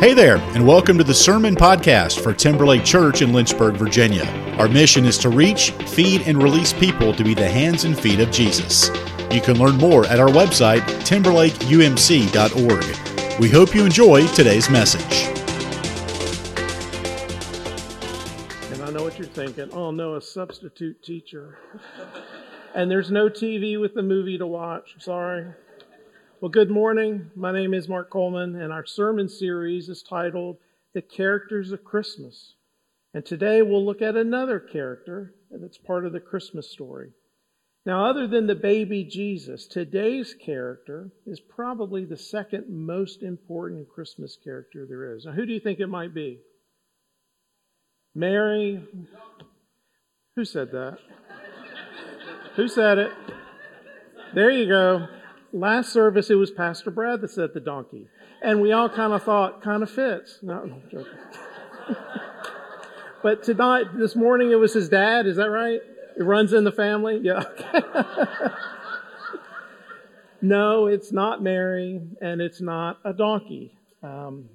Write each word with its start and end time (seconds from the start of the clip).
Hey 0.00 0.14
there, 0.14 0.38
and 0.54 0.66
welcome 0.66 0.96
to 0.96 1.04
the 1.04 1.12
Sermon 1.12 1.54
Podcast 1.54 2.22
for 2.22 2.32
Timberlake 2.32 2.86
Church 2.86 3.20
in 3.20 3.34
Lynchburg, 3.34 3.74
Virginia. 3.74 4.24
Our 4.56 4.66
mission 4.66 5.04
is 5.04 5.18
to 5.18 5.28
reach, 5.28 5.72
feed, 5.72 6.22
and 6.22 6.42
release 6.42 6.72
people 6.72 7.12
to 7.12 7.22
be 7.22 7.34
the 7.34 7.46
hands 7.46 7.84
and 7.84 8.00
feet 8.00 8.18
of 8.18 8.30
Jesus. 8.30 8.88
You 9.30 9.42
can 9.42 9.58
learn 9.58 9.76
more 9.76 10.06
at 10.06 10.18
our 10.18 10.30
website, 10.30 10.80
timberlakeumc.org. 11.04 13.40
We 13.40 13.50
hope 13.50 13.74
you 13.74 13.84
enjoy 13.84 14.26
today's 14.28 14.70
message. 14.70 15.26
And 18.72 18.82
I 18.82 18.90
know 18.90 19.02
what 19.02 19.18
you're 19.18 19.28
thinking. 19.28 19.68
Oh 19.70 19.90
no, 19.90 20.14
a 20.14 20.22
substitute 20.22 21.02
teacher. 21.02 21.58
and 22.74 22.90
there's 22.90 23.10
no 23.10 23.28
TV 23.28 23.78
with 23.78 23.92
the 23.92 24.02
movie 24.02 24.38
to 24.38 24.46
watch. 24.46 24.94
Sorry. 24.98 25.44
Well, 26.40 26.48
good 26.48 26.70
morning. 26.70 27.30
My 27.36 27.52
name 27.52 27.74
is 27.74 27.86
Mark 27.86 28.08
Coleman, 28.08 28.56
and 28.58 28.72
our 28.72 28.86
sermon 28.86 29.28
series 29.28 29.90
is 29.90 30.02
titled 30.02 30.56
The 30.94 31.02
Characters 31.02 31.70
of 31.70 31.84
Christmas. 31.84 32.54
And 33.12 33.26
today 33.26 33.60
we'll 33.60 33.84
look 33.84 34.00
at 34.00 34.16
another 34.16 34.58
character 34.58 35.34
that's 35.50 35.76
part 35.76 36.06
of 36.06 36.14
the 36.14 36.20
Christmas 36.20 36.70
story. 36.70 37.10
Now, 37.84 38.06
other 38.06 38.26
than 38.26 38.46
the 38.46 38.54
baby 38.54 39.04
Jesus, 39.04 39.66
today's 39.66 40.32
character 40.32 41.10
is 41.26 41.40
probably 41.40 42.06
the 42.06 42.16
second 42.16 42.70
most 42.70 43.22
important 43.22 43.90
Christmas 43.90 44.38
character 44.42 44.86
there 44.88 45.14
is. 45.14 45.26
Now, 45.26 45.32
who 45.32 45.44
do 45.44 45.52
you 45.52 45.60
think 45.60 45.78
it 45.78 45.88
might 45.88 46.14
be? 46.14 46.40
Mary? 48.14 48.82
Who 50.36 50.46
said 50.46 50.72
that? 50.72 51.00
Who 52.56 52.66
said 52.66 52.96
it? 52.96 53.12
There 54.32 54.50
you 54.50 54.66
go 54.66 55.06
last 55.52 55.92
service, 55.92 56.30
it 56.30 56.34
was 56.34 56.50
Pastor 56.50 56.90
Brad 56.90 57.20
that 57.20 57.30
said 57.30 57.54
the 57.54 57.60
donkey. 57.60 58.08
And 58.42 58.60
we 58.60 58.72
all 58.72 58.88
kind 58.88 59.12
of 59.12 59.22
thought, 59.22 59.62
kind 59.62 59.82
of 59.82 59.90
fits. 59.90 60.38
No, 60.42 60.64
no 60.64 60.80
joking. 60.90 61.12
but 63.22 63.42
tonight, 63.42 63.86
this 63.96 64.16
morning, 64.16 64.50
it 64.50 64.56
was 64.56 64.72
his 64.72 64.88
dad. 64.88 65.26
Is 65.26 65.36
that 65.36 65.50
right? 65.50 65.80
It 66.16 66.22
runs 66.22 66.52
in 66.52 66.64
the 66.64 66.72
family? 66.72 67.20
Yeah. 67.22 67.44
no, 70.42 70.86
it's 70.86 71.12
not 71.12 71.42
Mary, 71.42 72.00
and 72.20 72.40
it's 72.40 72.60
not 72.60 72.98
a 73.04 73.12
donkey. 73.12 73.72
Um, 74.02 74.48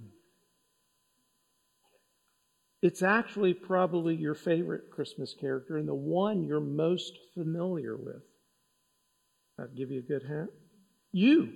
it's 2.82 3.02
actually 3.02 3.54
probably 3.54 4.16
your 4.16 4.36
favorite 4.36 4.92
Christmas 4.92 5.34
character 5.40 5.78
and 5.78 5.88
the 5.88 5.96
one 5.96 6.44
you're 6.44 6.60
most 6.60 7.14
familiar 7.34 7.96
with. 7.96 8.22
I'll 9.60 9.68
give 9.76 9.90
you 9.90 10.00
a 10.00 10.04
good 10.04 10.24
hint. 10.28 10.50
You. 11.16 11.54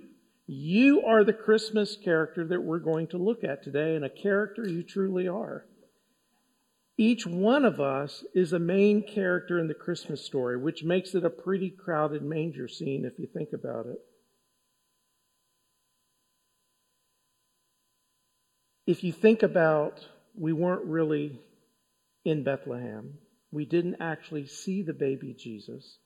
You 0.47 1.03
are 1.05 1.25
the 1.25 1.33
Christmas 1.33 1.97
character 1.97 2.47
that 2.47 2.63
we're 2.63 2.79
going 2.79 3.07
to 3.07 3.17
look 3.17 3.43
at 3.43 3.61
today, 3.61 3.93
and 3.93 4.05
a 4.05 4.09
character 4.09 4.65
you 4.65 4.83
truly 4.83 5.27
are. 5.27 5.65
Each 6.97 7.27
one 7.27 7.65
of 7.65 7.81
us 7.81 8.23
is 8.33 8.53
a 8.53 8.57
main 8.57 9.03
character 9.03 9.59
in 9.59 9.67
the 9.67 9.73
Christmas 9.73 10.25
story, 10.25 10.55
which 10.55 10.85
makes 10.85 11.13
it 11.13 11.25
a 11.25 11.29
pretty 11.29 11.69
crowded 11.69 12.23
manger 12.23 12.69
scene 12.69 13.03
if 13.03 13.19
you 13.19 13.27
think 13.27 13.49
about 13.51 13.85
it. 13.85 13.99
If 18.87 19.03
you 19.03 19.11
think 19.11 19.43
about, 19.43 20.07
we 20.37 20.53
weren't 20.53 20.85
really 20.85 21.41
in 22.23 22.45
Bethlehem. 22.45 23.15
We 23.51 23.65
didn't 23.65 23.97
actually 23.99 24.47
see 24.47 24.83
the 24.83 24.93
baby 24.93 25.35
Jesus. 25.37 25.97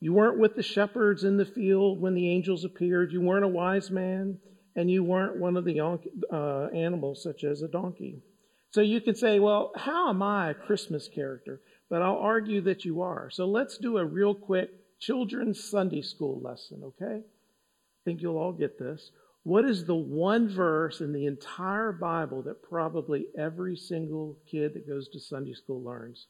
You 0.00 0.12
weren't 0.12 0.38
with 0.38 0.54
the 0.54 0.62
shepherds 0.62 1.24
in 1.24 1.36
the 1.36 1.44
field 1.44 2.00
when 2.00 2.14
the 2.14 2.30
angels 2.30 2.64
appeared. 2.64 3.12
You 3.12 3.20
weren't 3.20 3.44
a 3.44 3.48
wise 3.48 3.90
man, 3.90 4.38
and 4.76 4.90
you 4.90 5.02
weren't 5.02 5.40
one 5.40 5.56
of 5.56 5.64
the 5.64 5.80
uh, 5.80 6.66
animals, 6.74 7.22
such 7.22 7.42
as 7.42 7.62
a 7.62 7.68
donkey. 7.68 8.22
So 8.70 8.80
you 8.80 9.00
can 9.00 9.14
say, 9.14 9.40
well, 9.40 9.72
how 9.74 10.10
am 10.10 10.22
I 10.22 10.50
a 10.50 10.54
Christmas 10.54 11.08
character? 11.08 11.60
But 11.90 12.02
I'll 12.02 12.18
argue 12.18 12.60
that 12.62 12.84
you 12.84 13.00
are. 13.00 13.30
So 13.30 13.46
let's 13.46 13.78
do 13.78 13.96
a 13.98 14.04
real 14.04 14.34
quick 14.34 14.70
children's 15.00 15.64
Sunday 15.64 16.02
school 16.02 16.40
lesson, 16.40 16.82
okay? 16.84 17.22
I 17.22 18.00
think 18.04 18.20
you'll 18.20 18.38
all 18.38 18.52
get 18.52 18.78
this. 18.78 19.10
What 19.42 19.64
is 19.64 19.84
the 19.84 19.94
one 19.94 20.48
verse 20.48 21.00
in 21.00 21.12
the 21.12 21.26
entire 21.26 21.92
Bible 21.92 22.42
that 22.42 22.62
probably 22.62 23.26
every 23.36 23.76
single 23.76 24.36
kid 24.50 24.74
that 24.74 24.86
goes 24.86 25.08
to 25.08 25.20
Sunday 25.20 25.54
school 25.54 25.82
learns? 25.82 26.26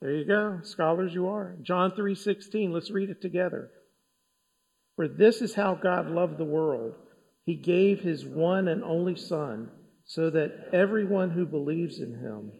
There 0.00 0.12
you 0.12 0.24
go. 0.24 0.60
Scholars 0.62 1.14
you 1.14 1.28
are. 1.28 1.56
John 1.62 1.92
3:16. 1.92 2.72
Let's 2.72 2.90
read 2.90 3.10
it 3.10 3.20
together. 3.20 3.70
For 4.96 5.08
this 5.08 5.42
is 5.42 5.54
how 5.54 5.74
God 5.74 6.10
loved 6.10 6.38
the 6.38 6.44
world. 6.44 6.94
He 7.44 7.56
gave 7.56 8.00
his 8.00 8.24
one 8.24 8.68
and 8.68 8.82
only 8.84 9.16
son 9.16 9.70
so 10.04 10.30
that 10.30 10.68
everyone 10.72 11.30
who 11.30 11.46
believes 11.46 12.00
in 12.00 12.14
him 12.14 12.52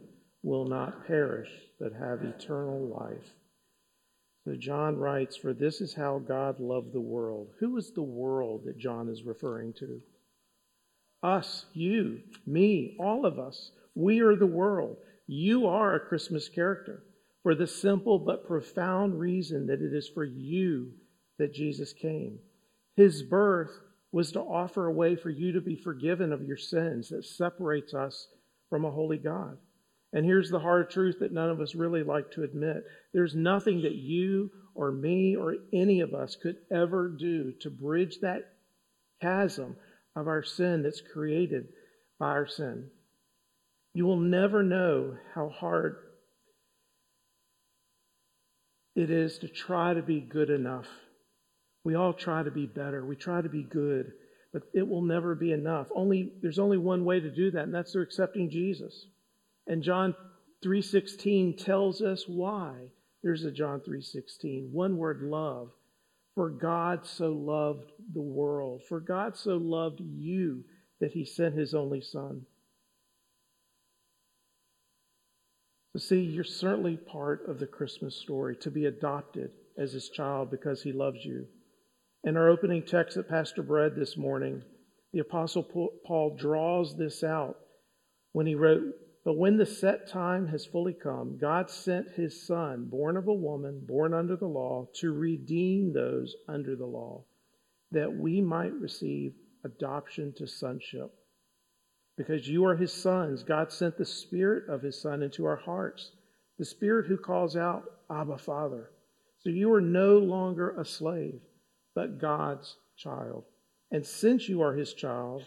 will 0.43 0.67
not 0.67 1.07
perish 1.07 1.51
but 1.79 1.93
have 1.93 2.23
eternal 2.23 2.81
life. 2.81 3.35
So 4.45 4.55
John 4.57 4.97
writes, 4.99 5.37
For 5.37 5.55
this 5.55 5.81
is 5.81 5.95
how 5.95 6.19
God 6.19 6.61
loved 6.61 6.93
the 6.93 7.01
world. 7.01 7.55
Who 7.61 7.77
is 7.77 7.93
the 7.93 8.03
world 8.03 8.65
that 8.65 8.79
John 8.79 9.09
is 9.09 9.23
referring 9.23 9.73
to? 9.75 10.03
Us, 11.23 11.65
you, 11.73 12.21
me, 12.47 12.97
all 12.99 13.25
of 13.25 13.39
us. 13.39 13.71
We 13.95 14.21
are 14.21 14.37
the 14.37 14.47
world. 14.47 14.97
You 15.27 15.67
are 15.67 15.95
a 15.95 16.01
Christmas 16.01 16.49
character 16.49 17.03
for 17.45 17.55
the 17.55 17.67
simple 17.67 18.19
but 18.19 18.47
profound 18.47 19.21
reason 19.21 19.67
that 19.67 19.83
it 19.83 19.95
is 19.95 20.09
for 20.09 20.25
you 20.25 20.91
that 21.39 21.55
Jesus 21.55 21.93
came. 21.93 22.39
His 22.97 23.23
birth 23.23 23.71
was 24.11 24.33
to 24.33 24.41
offer 24.41 24.87
a 24.87 24.93
way 24.93 25.15
for 25.15 25.29
you 25.29 25.53
to 25.53 25.61
be 25.61 25.77
forgiven 25.77 26.33
of 26.33 26.43
your 26.43 26.57
sins 26.57 27.11
that 27.11 27.25
separates 27.25 27.93
us 27.93 28.29
from 28.71 28.87
a 28.87 28.91
holy 28.91 29.19
God. 29.19 29.59
And 30.15 30.25
here's 30.25 30.49
the 30.49 30.61
hard 30.61 30.89
truth 30.89 31.17
that 31.21 31.33
none 31.33 31.51
of 31.51 31.61
us 31.61 31.75
really 31.75 32.03
like 32.03 32.31
to 32.33 32.45
admit 32.45 32.85
there's 33.13 33.35
nothing 33.35 33.83
that 33.83 33.97
you 33.97 34.51
or 34.75 34.91
me 34.91 35.37
or 35.37 35.57
any 35.73 36.01
of 36.01 36.15
us 36.15 36.37
could 36.37 36.57
ever 36.73 37.09
do 37.09 37.53
to 37.61 37.69
bridge 37.69 38.21
that 38.21 38.53
chasm 39.21 39.77
of 40.17 40.29
our 40.29 40.43
sin 40.43 40.83
that's 40.83 41.03
created 41.13 41.69
by 42.19 42.29
our 42.29 42.47
sin. 42.47 42.89
You 43.93 44.07
will 44.07 44.21
never 44.21 44.63
know 44.63 45.19
how 45.35 45.51
hard 45.51 45.97
it 48.95 49.11
is 49.11 49.39
to 49.39 49.49
try 49.49 49.95
to 49.95 50.03
be 50.03 50.21
good 50.21 50.51
enough. 50.51 50.87
We 51.85 51.95
all 51.95 52.13
try 52.13 52.43
to 52.43 52.51
be 52.51 52.67
better. 52.67 53.05
We 53.05 53.17
try 53.17 53.43
to 53.43 53.49
be 53.49 53.63
good, 53.63 54.13
but 54.53 54.63
it 54.73 54.87
will 54.89 55.03
never 55.03 55.35
be 55.35 55.53
enough. 55.53 55.89
Only 55.95 56.33
there's 56.41 56.59
only 56.59 56.79
one 56.79 57.05
way 57.05 57.21
to 57.21 57.31
do 57.31 57.51
that, 57.51 57.65
and 57.65 57.75
that's 57.75 57.93
through 57.93 58.03
accepting 58.03 58.51
Jesus. 58.51 59.07
And 59.67 59.83
John 59.83 60.15
3:16 60.63 61.57
tells 61.57 62.01
us 62.01 62.27
why. 62.27 62.91
There's 63.23 63.45
a 63.45 63.51
John 63.51 63.81
3:16. 63.81 64.73
One 64.73 64.97
word 64.97 65.23
love. 65.23 65.73
For 66.35 66.51
God 66.51 67.07
so 67.07 67.33
loved 67.33 67.93
the 68.13 68.23
world. 68.23 68.83
For 68.89 69.01
God 69.01 69.37
so 69.37 69.57
loved 69.57 70.01
you 70.01 70.65
that 71.01 71.13
he 71.13 71.25
sent 71.25 71.55
his 71.55 71.75
only 71.75 72.01
son. 72.01 72.47
So, 75.95 76.01
see, 76.01 76.23
you're 76.23 76.43
certainly 76.43 76.97
part 76.97 77.49
of 77.49 77.61
the 77.61 77.69
Christmas 77.69 78.17
story 78.17 78.57
to 78.57 78.71
be 78.71 78.87
adopted 78.87 79.53
as 79.79 79.93
his 79.93 80.09
child 80.09 80.51
because 80.51 80.83
he 80.83 80.91
loves 80.91 81.25
you. 81.25 81.47
In 82.25 82.37
our 82.37 82.49
opening 82.49 82.83
text 82.83 83.15
that 83.15 83.29
Pastor 83.29 83.63
Brad 83.63 83.95
this 83.95 84.17
morning, 84.17 84.65
the 85.13 85.21
Apostle 85.21 85.63
Paul 86.05 86.37
draws 86.37 86.97
this 86.97 87.23
out 87.23 87.59
when 88.33 88.45
he 88.45 88.57
wrote, 88.57 88.83
But 89.25 89.39
when 89.39 89.57
the 89.57 89.67
set 89.67 90.09
time 90.09 90.49
has 90.49 90.67
fully 90.67 90.95
come, 90.95 91.39
God 91.41 91.71
sent 91.71 92.11
his 92.17 92.45
Son, 92.45 92.89
born 92.91 93.17
of 93.17 93.29
a 93.29 93.33
woman, 93.33 93.85
born 93.87 94.15
under 94.15 94.35
the 94.35 94.49
law, 94.49 94.89
to 94.95 95.13
redeem 95.13 95.93
those 95.93 96.35
under 96.49 96.75
the 96.75 96.87
law, 96.87 97.25
that 97.93 98.13
we 98.13 98.41
might 98.41 98.73
receive 98.73 99.35
adoption 99.63 100.35
to 100.39 100.49
sonship. 100.49 101.13
Because 102.17 102.49
you 102.49 102.65
are 102.65 102.77
his 102.77 102.93
sons, 102.93 103.43
God 103.43 103.73
sent 103.73 103.97
the 103.97 104.05
Spirit 104.05 104.69
of 104.69 104.83
his 104.83 105.01
Son 105.01 105.23
into 105.23 105.45
our 105.45 105.57
hearts, 105.57 106.13
the 106.59 106.65
Spirit 106.65 107.07
who 107.07 107.17
calls 107.17 107.57
out, 107.57 107.85
Abba, 108.11 108.39
Father. 108.39 108.91
So 109.39 109.51
you 109.51 109.73
are 109.73 109.81
no 109.81 110.19
longer 110.19 110.79
a 110.79 110.85
slave, 110.85 111.41
but 111.95 112.21
God's 112.21 112.77
child. 112.97 113.45
And 113.91 114.07
since 114.07 114.49
you 114.49 114.63
are 114.63 114.75
his 114.75 114.95
child, 114.95 115.45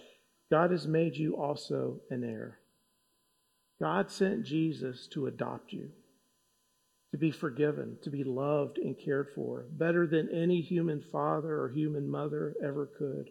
God 0.51 0.71
has 0.71 0.87
made 0.87 1.15
you 1.15 1.35
also 1.35 2.01
an 2.09 2.23
heir. 2.23 2.59
God 3.81 4.11
sent 4.11 4.43
Jesus 4.43 5.07
to 5.07 5.27
adopt 5.27 5.71
you, 5.71 5.89
to 7.11 7.17
be 7.17 7.31
forgiven, 7.31 7.97
to 8.03 8.09
be 8.09 8.23
loved 8.23 8.77
and 8.77 8.97
cared 8.97 9.29
for, 9.35 9.65
better 9.71 10.07
than 10.07 10.29
any 10.29 10.61
human 10.61 11.01
father 11.11 11.61
or 11.61 11.69
human 11.69 12.09
mother 12.09 12.55
ever 12.63 12.89
could. 12.97 13.29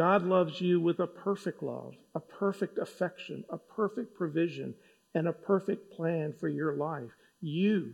God 0.00 0.22
loves 0.22 0.62
you 0.62 0.80
with 0.80 1.00
a 1.00 1.06
perfect 1.06 1.62
love, 1.62 1.92
a 2.14 2.20
perfect 2.20 2.78
affection, 2.78 3.44
a 3.50 3.58
perfect 3.58 4.14
provision, 4.14 4.74
and 5.14 5.28
a 5.28 5.32
perfect 5.34 5.92
plan 5.92 6.32
for 6.40 6.48
your 6.48 6.72
life. 6.72 7.10
You, 7.42 7.92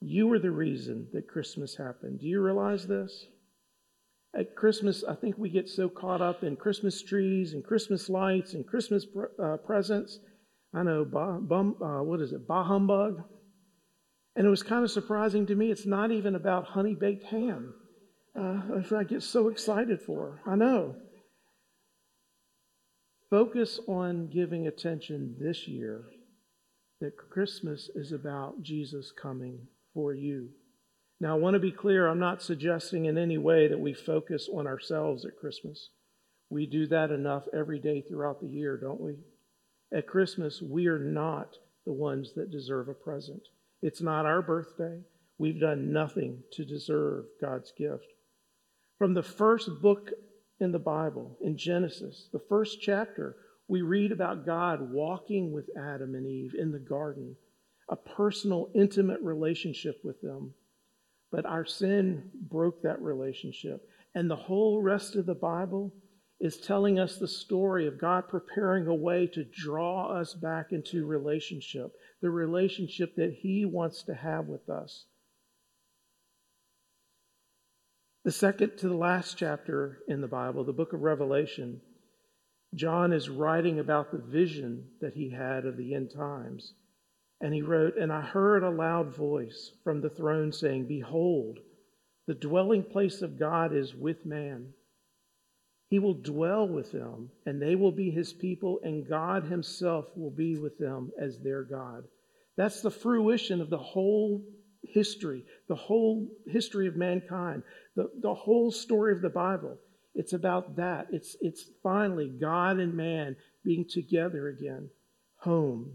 you 0.00 0.32
are 0.32 0.38
the 0.38 0.52
reason 0.52 1.08
that 1.12 1.26
Christmas 1.26 1.74
happened. 1.74 2.20
Do 2.20 2.26
you 2.26 2.40
realize 2.40 2.86
this? 2.86 3.26
At 4.38 4.54
Christmas, 4.54 5.02
I 5.02 5.16
think 5.16 5.36
we 5.36 5.48
get 5.48 5.68
so 5.68 5.88
caught 5.88 6.20
up 6.20 6.44
in 6.44 6.54
Christmas 6.54 7.02
trees 7.02 7.54
and 7.54 7.64
Christmas 7.64 8.08
lights 8.08 8.54
and 8.54 8.64
Christmas 8.64 9.04
uh, 9.42 9.56
presents. 9.56 10.20
I 10.72 10.84
know, 10.84 11.04
bah, 11.04 11.38
bum, 11.38 11.74
uh, 11.82 12.04
what 12.04 12.20
is 12.20 12.34
it, 12.34 12.46
bah 12.46 12.62
humbug? 12.62 13.20
And 14.36 14.46
it 14.46 14.50
was 14.50 14.62
kind 14.62 14.84
of 14.84 14.92
surprising 14.92 15.44
to 15.46 15.56
me. 15.56 15.72
It's 15.72 15.86
not 15.86 16.12
even 16.12 16.36
about 16.36 16.66
honey 16.66 16.94
baked 16.94 17.24
ham. 17.24 17.74
Uh, 18.38 18.60
I 18.96 19.02
get 19.02 19.24
so 19.24 19.48
excited 19.48 20.00
for. 20.00 20.40
I 20.46 20.54
know. 20.54 20.94
Focus 23.36 23.78
on 23.86 24.28
giving 24.28 24.66
attention 24.66 25.36
this 25.38 25.68
year 25.68 26.04
that 27.02 27.18
Christmas 27.18 27.90
is 27.94 28.10
about 28.10 28.62
Jesus 28.62 29.12
coming 29.12 29.58
for 29.92 30.14
you. 30.14 30.48
Now, 31.20 31.36
I 31.36 31.38
want 31.38 31.52
to 31.52 31.60
be 31.60 31.70
clear, 31.70 32.08
I'm 32.08 32.18
not 32.18 32.42
suggesting 32.42 33.04
in 33.04 33.18
any 33.18 33.36
way 33.36 33.68
that 33.68 33.78
we 33.78 33.92
focus 33.92 34.48
on 34.50 34.66
ourselves 34.66 35.26
at 35.26 35.36
Christmas. 35.36 35.90
We 36.48 36.64
do 36.64 36.86
that 36.86 37.10
enough 37.10 37.44
every 37.52 37.78
day 37.78 38.00
throughout 38.00 38.40
the 38.40 38.48
year, 38.48 38.78
don't 38.78 39.02
we? 39.02 39.16
At 39.92 40.06
Christmas, 40.06 40.62
we 40.62 40.86
are 40.86 40.98
not 40.98 41.58
the 41.84 41.92
ones 41.92 42.32
that 42.36 42.50
deserve 42.50 42.88
a 42.88 42.94
present. 42.94 43.42
It's 43.82 44.00
not 44.00 44.24
our 44.24 44.40
birthday. 44.40 45.00
We've 45.36 45.60
done 45.60 45.92
nothing 45.92 46.42
to 46.52 46.64
deserve 46.64 47.26
God's 47.38 47.70
gift. 47.76 48.06
From 48.96 49.12
the 49.12 49.22
first 49.22 49.82
book 49.82 50.12
in 50.60 50.72
the 50.72 50.78
Bible, 50.78 51.36
in 51.40 51.56
Genesis, 51.56 52.28
the 52.32 52.40
first 52.48 52.80
chapter, 52.80 53.36
we 53.68 53.82
read 53.82 54.12
about 54.12 54.46
God 54.46 54.92
walking 54.92 55.52
with 55.52 55.68
Adam 55.76 56.14
and 56.14 56.26
Eve 56.26 56.54
in 56.56 56.72
the 56.72 56.78
garden, 56.78 57.36
a 57.88 57.96
personal, 57.96 58.70
intimate 58.74 59.20
relationship 59.20 60.00
with 60.04 60.20
them. 60.20 60.54
But 61.30 61.46
our 61.46 61.64
sin 61.64 62.30
broke 62.48 62.82
that 62.82 63.02
relationship. 63.02 63.88
And 64.14 64.30
the 64.30 64.36
whole 64.36 64.80
rest 64.80 65.16
of 65.16 65.26
the 65.26 65.34
Bible 65.34 65.92
is 66.40 66.58
telling 66.58 66.98
us 66.98 67.16
the 67.16 67.28
story 67.28 67.86
of 67.86 68.00
God 68.00 68.28
preparing 68.28 68.86
a 68.86 68.94
way 68.94 69.26
to 69.28 69.44
draw 69.44 70.10
us 70.10 70.34
back 70.34 70.72
into 70.72 71.06
relationship, 71.06 71.92
the 72.20 72.30
relationship 72.30 73.14
that 73.16 73.34
He 73.40 73.64
wants 73.64 74.02
to 74.04 74.14
have 74.14 74.46
with 74.46 74.68
us. 74.68 75.06
The 78.26 78.32
second 78.32 78.78
to 78.78 78.88
the 78.88 78.96
last 78.96 79.38
chapter 79.38 79.98
in 80.08 80.20
the 80.20 80.26
Bible, 80.26 80.64
the 80.64 80.72
book 80.72 80.92
of 80.92 81.02
Revelation, 81.02 81.80
John 82.74 83.12
is 83.12 83.30
writing 83.30 83.78
about 83.78 84.10
the 84.10 84.18
vision 84.18 84.88
that 85.00 85.14
he 85.14 85.30
had 85.30 85.64
of 85.64 85.76
the 85.76 85.94
end 85.94 86.10
times. 86.10 86.74
And 87.40 87.54
he 87.54 87.62
wrote, 87.62 87.96
And 87.96 88.12
I 88.12 88.22
heard 88.22 88.64
a 88.64 88.70
loud 88.70 89.14
voice 89.14 89.70
from 89.84 90.00
the 90.00 90.10
throne 90.10 90.50
saying, 90.50 90.88
Behold, 90.88 91.60
the 92.26 92.34
dwelling 92.34 92.82
place 92.82 93.22
of 93.22 93.38
God 93.38 93.72
is 93.72 93.94
with 93.94 94.26
man. 94.26 94.72
He 95.88 96.00
will 96.00 96.14
dwell 96.14 96.66
with 96.66 96.90
them, 96.90 97.30
and 97.46 97.62
they 97.62 97.76
will 97.76 97.92
be 97.92 98.10
his 98.10 98.32
people, 98.32 98.80
and 98.82 99.08
God 99.08 99.44
himself 99.44 100.06
will 100.16 100.32
be 100.32 100.56
with 100.56 100.78
them 100.78 101.12
as 101.16 101.38
their 101.38 101.62
God. 101.62 102.02
That's 102.56 102.80
the 102.80 102.90
fruition 102.90 103.60
of 103.60 103.70
the 103.70 103.78
whole 103.78 104.42
history, 104.90 105.44
the 105.68 105.74
whole 105.74 106.28
history 106.46 106.86
of 106.86 106.96
mankind, 106.96 107.62
the, 107.94 108.10
the 108.20 108.34
whole 108.34 108.70
story 108.70 109.12
of 109.12 109.22
the 109.22 109.28
Bible. 109.28 109.76
It's 110.14 110.32
about 110.32 110.76
that. 110.76 111.08
It's, 111.12 111.36
it's 111.40 111.64
finally 111.82 112.28
God 112.28 112.78
and 112.78 112.94
man 112.94 113.36
being 113.64 113.84
together 113.88 114.48
again, 114.48 114.88
home. 115.36 115.92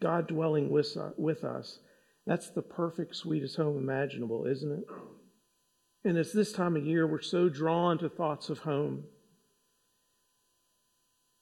God 0.00 0.28
dwelling 0.28 0.70
with, 0.70 0.96
uh, 0.96 1.10
with 1.16 1.42
us. 1.42 1.80
That's 2.26 2.50
the 2.50 2.62
perfect, 2.62 3.16
sweetest 3.16 3.56
home 3.56 3.78
imaginable, 3.78 4.46
isn't 4.46 4.70
it? 4.70 4.84
And 6.04 6.16
it's 6.18 6.32
this 6.32 6.52
time 6.52 6.76
of 6.76 6.86
year 6.86 7.06
we're 7.06 7.20
so 7.20 7.48
drawn 7.48 7.98
to 7.98 8.08
thoughts 8.08 8.48
of 8.48 8.60
home. 8.60 9.04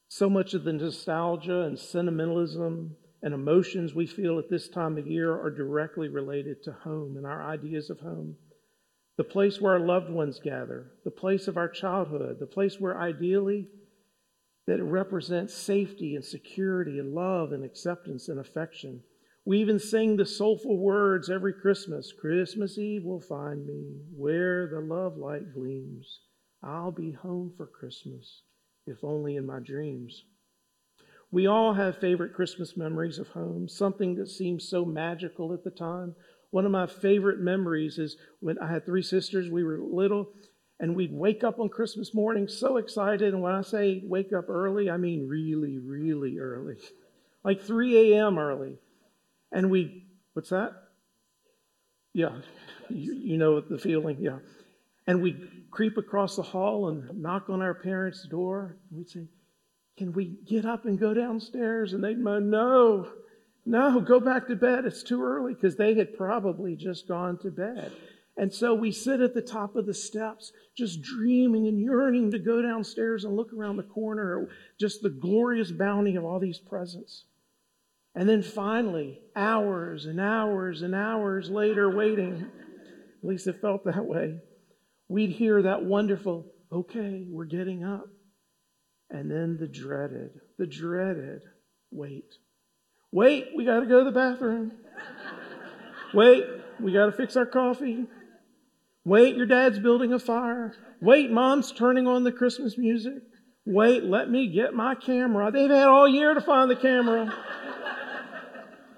So 0.09 0.31
much 0.31 0.55
of 0.55 0.65
the 0.65 0.73
nostalgia 0.73 1.63
and 1.63 1.79
sentimentalism 1.79 2.97
and 3.25 3.33
emotions 3.33 3.95
we 3.95 4.07
feel 4.07 4.39
at 4.39 4.51
this 4.51 4.69
time 4.69 4.99
of 4.99 5.07
year 5.07 5.33
are 5.33 5.51
directly 5.51 6.09
related 6.09 6.63
to 6.63 6.73
home 6.73 7.17
and 7.17 7.25
our 7.25 7.43
ideas 7.43 7.89
of 7.89 7.99
home. 7.99 8.37
The 9.17 9.25
place 9.25 9.59
where 9.59 9.73
our 9.73 9.81
loved 9.81 10.11
ones 10.11 10.39
gather, 10.45 10.93
the 11.05 11.11
place 11.11 11.49
of 11.49 11.57
our 11.57 11.71
childhood, 11.71 12.37
the 12.39 12.47
place 12.47 12.79
where 12.79 13.01
ideally 13.01 13.69
that 14.67 14.83
represents 14.83 15.55
safety 15.55 16.17
and 16.17 16.25
security 16.25 16.99
and 16.99 17.15
love 17.15 17.53
and 17.53 17.65
acceptance 17.65 18.29
and 18.29 18.39
affection. 18.39 19.03
We 19.47 19.59
even 19.59 19.79
sing 19.79 20.19
the 20.19 20.27
soulful 20.27 20.77
words 20.77 21.31
every 21.31 21.55
Christmas 21.55 22.13
Christmas 22.13 22.77
Eve 22.77 23.05
will 23.05 23.21
find 23.21 23.67
me 23.67 24.01
where 24.15 24.67
the 24.67 24.81
love 24.81 25.17
light 25.17 25.55
gleams. 25.55 26.21
I'll 26.63 26.93
be 26.93 27.13
home 27.13 27.55
for 27.57 27.67
Christmas, 27.67 28.43
if 28.87 29.03
only 29.03 29.37
in 29.37 29.47
my 29.47 29.61
dreams. 29.61 30.25
We 31.35 31.49
all 31.49 31.75
have 31.75 31.99
favorite 31.99 32.33
Christmas 32.33 32.77
memories 32.77 33.19
of 33.19 33.27
home, 33.27 33.69
something 33.69 34.15
that 34.15 34.29
seems 34.29 34.69
so 34.69 34.85
magical 34.85 35.53
at 35.53 35.65
the 35.65 35.71
time. 35.73 36.15
One 36.53 36.65
of 36.65 36.71
my 36.71 36.87
favorite 36.87 37.41
memories 37.41 37.99
is 37.99 38.17
when 38.39 38.57
I 38.61 38.71
had 38.71 38.87
three 38.87 39.03
sisters, 39.03 39.51
we 39.51 39.65
were 39.65 39.81
little, 39.81 40.29
and 40.79 40.95
we'd 40.95 41.13
wake 41.13 41.43
up 41.43 41.59
on 41.59 41.71
Christmas 41.71 42.15
morning 42.15 42.47
so 42.47 42.77
excited. 42.77 43.35
And 43.35 43.43
when 43.43 43.53
I 43.53 43.63
say 43.63 44.01
wake 44.05 44.33
up 44.33 44.49
early, 44.49 44.89
I 44.89 44.97
mean 44.97 45.27
really, 45.27 45.77
really 45.77 46.39
early, 46.39 46.77
like 47.45 47.61
3 47.61 48.13
a.m. 48.13 48.39
early. 48.39 48.79
And 49.51 49.73
we, 49.73 50.07
what's 50.35 50.51
that? 50.51 50.71
Yeah, 52.13 52.37
you, 52.89 53.13
you 53.13 53.39
know 53.39 53.61
the 53.61 53.79
feeling, 53.79 54.19
yeah. 54.21 54.39
And 55.09 55.21
we'd 55.21 55.65
creep 55.73 55.97
across 55.97 56.37
the 56.37 56.43
hall 56.43 56.91
and 56.91 57.21
knock 57.21 57.51
on 57.51 57.61
our 57.61 57.75
parents' 57.75 58.25
door. 58.31 58.77
and 58.89 58.99
We'd 58.99 59.09
say, 59.09 59.27
can 59.97 60.13
we 60.13 60.37
get 60.47 60.65
up 60.65 60.85
and 60.85 60.99
go 60.99 61.15
downstairs? 61.15 61.93
And 61.93 62.03
they'd 62.03 62.19
moan, 62.19 62.51
No, 62.51 63.09
no, 63.65 64.01
go 64.01 64.21
back 64.21 64.49
to 64.49 64.57
bed. 64.57 64.85
It's 64.85 65.03
too 65.03 65.23
early 65.23 65.55
because 65.55 65.77
they 65.77 65.95
had 65.95 66.17
probably 66.17 66.77
just 66.77 67.09
gone 67.09 67.39
to 67.39 67.51
bed. 67.51 67.93
And 68.37 68.53
so 68.53 68.75
we 68.75 68.91
sit 68.91 69.21
at 69.21 69.33
the 69.35 69.43
top 69.43 69.77
of 69.77 69.87
the 69.87 69.95
steps, 69.95 70.53
just 70.77 71.03
dreaming 71.03 71.69
and 71.69 71.81
yearning 71.81 72.33
to 72.33 72.39
go 72.39 72.61
downstairs 72.61 73.25
and 73.25 73.37
look 73.37 73.53
around 73.53 73.77
the 73.77 73.85
corner 73.85 74.49
just 74.79 75.03
the 75.03 75.11
glorious 75.11 75.71
bounty 75.71 76.17
of 76.17 76.25
all 76.25 76.41
these 76.41 76.59
presents. 76.59 77.27
And 78.17 78.29
then 78.29 78.43
finally, 78.43 79.21
hours 79.37 80.07
and 80.07 80.21
hours 80.21 80.83
and 80.83 80.95
hours 80.95 81.49
later, 81.49 81.89
waiting, 81.95 82.51
at 83.23 83.29
least 83.29 83.47
it 83.47 83.61
felt 83.61 83.85
that 83.85 84.05
way, 84.05 84.39
we'd 85.09 85.31
hear 85.31 85.63
that 85.63 85.85
wonderful, 85.85 86.47
okay, 86.73 87.25
we're 87.29 87.45
getting 87.45 87.85
up. 87.85 88.09
And 89.15 89.31
then 89.31 89.59
the 89.61 89.69
dreaded, 89.69 90.41
the 90.59 90.67
dreaded 90.67 91.43
wait. 91.93 92.35
Wait, 93.13 93.51
we 93.55 93.65
got 93.65 93.79
to 93.79 93.87
go 93.87 94.01
to 94.01 94.05
the 94.05 94.11
bathroom. 94.11 94.73
Wait, 96.13 96.45
we 96.81 96.93
got 96.93 97.07
to 97.07 97.13
fix 97.13 97.37
our 97.37 97.47
coffee. 97.47 98.07
Wait, 99.05 99.37
your 99.37 99.47
dad's 99.47 99.79
building 99.79 100.13
a 100.13 100.19
fire. 100.19 100.75
Wait, 101.01 101.31
mom's 101.31 101.71
turning 101.71 102.09
on 102.09 102.25
the 102.25 102.33
Christmas 102.33 102.77
music. 102.77 103.23
Wait, 103.65 104.03
let 104.03 104.29
me 104.29 104.49
get 104.49 104.75
my 104.75 104.97
camera. 104.97 105.53
They've 105.53 105.71
had 105.71 105.87
all 105.87 106.09
year 106.09 106.35
to 106.35 106.41
find 106.41 106.69
the 106.69 106.75
camera. 106.75 107.33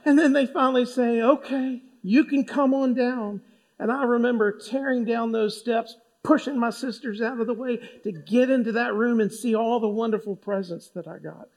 and 0.06 0.18
then 0.18 0.32
they 0.32 0.46
finally 0.46 0.86
say, 0.86 1.20
okay, 1.20 1.82
you 2.02 2.24
can 2.24 2.46
come 2.46 2.72
on 2.72 2.94
down. 2.94 3.42
And 3.78 3.92
I 3.92 4.04
remember 4.04 4.58
tearing 4.58 5.04
down 5.04 5.32
those 5.32 5.58
steps, 5.58 5.94
pushing 6.26 6.58
my 6.58 6.70
sisters 6.70 7.22
out 7.22 7.40
of 7.40 7.46
the 7.46 7.54
way 7.54 7.76
to 8.02 8.10
get 8.10 8.50
into 8.50 8.72
that 8.72 8.94
room 8.94 9.20
and 9.20 9.32
see 9.32 9.54
all 9.54 9.78
the 9.78 9.88
wonderful 9.88 10.34
presents 10.34 10.88
that 10.90 11.06
I 11.06 11.18
got. 11.18 11.48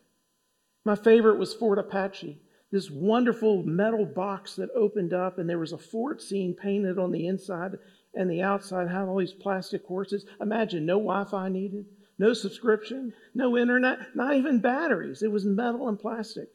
My 0.86 0.96
favorite 0.96 1.40
was 1.40 1.56
Fort 1.56 1.80
Apache, 1.80 2.40
this 2.72 2.92
wonderful 2.92 3.64
metal 3.64 4.06
box 4.06 4.56
that 4.58 4.70
opened 4.76 5.12
up, 5.12 5.40
and 5.40 5.50
there 5.50 5.58
was 5.58 5.74
a 5.74 5.78
fort 5.78 6.22
scene 6.22 6.54
painted 6.54 7.00
on 7.00 7.12
the 7.12 7.26
inside 7.26 7.80
and 8.14 8.30
the 8.30 8.44
outside, 8.44 8.88
had 8.88 9.06
all 9.06 9.18
these 9.18 9.34
plastic 9.34 9.84
horses. 9.86 10.26
Imagine 10.40 10.86
no 10.86 11.00
Wi 11.00 11.26
Fi 11.26 11.50
needed, 11.50 11.86
no 12.20 12.34
subscription, 12.34 13.12
no 13.34 13.58
internet, 13.58 14.16
not 14.16 14.36
even 14.36 14.60
batteries. 14.60 15.24
It 15.24 15.32
was 15.32 15.46
metal 15.46 15.90
and 15.90 16.00
plastic. 16.00 16.50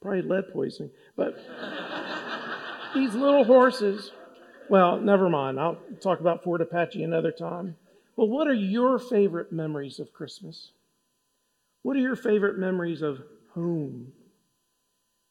Probably 0.00 0.22
lead 0.22 0.52
poisoning. 0.52 0.92
But 1.16 1.36
these 2.94 3.14
little 3.14 3.44
horses 3.44 4.12
well, 4.70 5.00
never 5.00 5.28
mind. 5.28 5.58
I'll 5.58 5.78
talk 6.00 6.20
about 6.20 6.42
Fort 6.42 6.60
Apache 6.60 7.02
another 7.02 7.32
time. 7.32 7.76
Well, 8.16 8.28
what 8.28 8.48
are 8.48 8.54
your 8.54 8.98
favorite 8.98 9.52
memories 9.52 9.98
of 9.98 10.12
Christmas? 10.12 10.72
What 11.82 11.96
are 11.96 12.00
your 12.00 12.16
favorite 12.16 12.58
memories 12.58 13.02
of 13.02 13.22
home? 13.54 14.12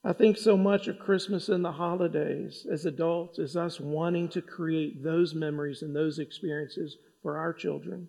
I 0.04 0.14
think 0.14 0.38
so 0.38 0.56
much 0.56 0.88
of 0.88 1.00
Christmas 1.00 1.50
and 1.50 1.66
the 1.66 1.74
holidays 1.74 2.66
as 2.72 2.86
adults 2.86 3.40
is 3.40 3.58
us 3.58 3.80
wanting 3.80 4.30
to 4.30 4.42
create 4.42 5.04
those 5.04 5.36
memories 5.36 5.82
and 5.82 5.96
those 5.96 6.18
experiences 6.18 6.98
for 7.22 7.38
our 7.38 7.52
children. 7.52 8.08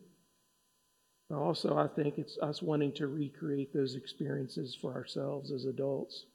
But 1.28 1.38
also, 1.38 1.76
I 1.76 1.88
think 1.88 2.18
it's 2.18 2.38
us 2.38 2.62
wanting 2.62 2.92
to 2.92 3.08
recreate 3.08 3.72
those 3.74 3.96
experiences 3.96 4.74
for 4.80 4.94
ourselves 4.94 5.50
as 5.50 5.64
adults. 5.64 6.26